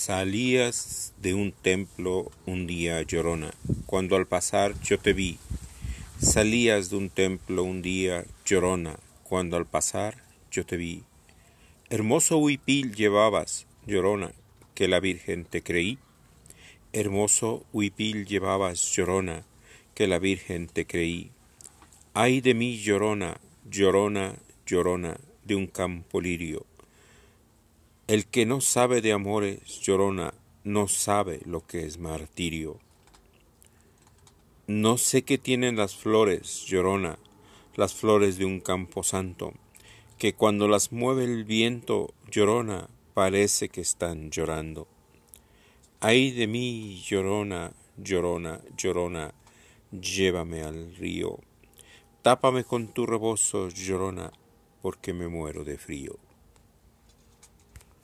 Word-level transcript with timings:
Salías 0.00 1.12
de 1.20 1.34
un 1.34 1.52
templo 1.52 2.32
un 2.46 2.66
día 2.66 3.02
llorona, 3.02 3.52
cuando 3.84 4.16
al 4.16 4.26
pasar 4.26 4.72
yo 4.80 4.98
te 4.98 5.12
vi. 5.12 5.36
Salías 6.18 6.88
de 6.88 6.96
un 6.96 7.10
templo 7.10 7.64
un 7.64 7.82
día 7.82 8.24
llorona, 8.46 8.98
cuando 9.24 9.58
al 9.58 9.66
pasar 9.66 10.24
yo 10.50 10.64
te 10.64 10.78
vi. 10.78 11.02
Hermoso 11.90 12.38
huipil 12.38 12.94
llevabas, 12.94 13.66
llorona, 13.86 14.32
que 14.74 14.88
la 14.88 15.00
Virgen 15.00 15.44
te 15.44 15.62
creí. 15.62 15.98
Hermoso 16.94 17.66
huipil 17.74 18.24
llevabas, 18.24 18.80
llorona, 18.96 19.44
que 19.94 20.06
la 20.06 20.18
Virgen 20.18 20.68
te 20.68 20.86
creí. 20.86 21.30
Ay 22.14 22.40
de 22.40 22.54
mí, 22.54 22.78
llorona, 22.78 23.38
llorona, 23.70 24.34
llorona, 24.64 25.18
de 25.44 25.56
un 25.56 25.66
campo 25.66 26.22
lirio 26.22 26.69
el 28.10 28.26
que 28.26 28.44
no 28.44 28.60
sabe 28.60 29.02
de 29.02 29.12
amores, 29.12 29.60
llorona, 29.82 30.34
no 30.64 30.88
sabe 30.88 31.42
lo 31.44 31.64
que 31.64 31.86
es 31.86 32.00
martirio. 32.00 32.80
No 34.66 34.98
sé 34.98 35.22
qué 35.22 35.38
tienen 35.38 35.76
las 35.76 35.94
flores, 35.94 36.64
llorona, 36.66 37.20
las 37.76 37.94
flores 37.94 38.36
de 38.36 38.46
un 38.46 38.58
campo 38.58 39.04
santo, 39.04 39.52
que 40.18 40.34
cuando 40.34 40.66
las 40.66 40.90
mueve 40.90 41.22
el 41.22 41.44
viento, 41.44 42.12
llorona, 42.28 42.88
parece 43.14 43.68
que 43.68 43.80
están 43.80 44.32
llorando. 44.32 44.88
Ay 46.00 46.32
de 46.32 46.48
mí, 46.48 47.00
llorona, 47.06 47.74
llorona, 47.96 48.60
llorona, 48.76 49.34
llévame 49.92 50.64
al 50.64 50.96
río. 50.96 51.38
Tápame 52.22 52.64
con 52.64 52.88
tu 52.88 53.06
rebozo, 53.06 53.68
llorona, 53.68 54.32
porque 54.82 55.12
me 55.12 55.28
muero 55.28 55.62
de 55.62 55.78
frío. 55.78 56.18